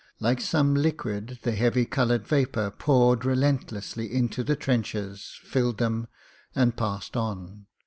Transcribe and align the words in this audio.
Like 0.19 0.41
some 0.41 0.73
liquid 0.73 1.37
the 1.43 1.51
heavy 1.51 1.85
coloured 1.85 2.25
vapour 2.27 2.71
poured 2.71 3.23
relentlessly 3.23 4.11
into 4.11 4.43
the 4.43 4.55
trenches, 4.55 5.37
filled 5.43 5.77
them, 5.77 6.07
and 6.55 6.75
passed 6.75 7.15
on. 7.15 7.67